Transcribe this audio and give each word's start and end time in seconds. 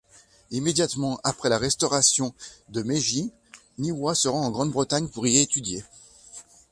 Immédiatement 0.49 1.19
après 1.23 1.47
la 1.47 1.59
restauration 1.59 2.33
de 2.69 2.81
Meiji, 2.81 3.31
Niwa 3.77 4.15
se 4.15 4.29
rend 4.29 4.45
en 4.45 4.49
Grande-Bretagne 4.49 5.07
pour 5.09 5.27
y 5.27 5.37
étudier. 5.37 5.83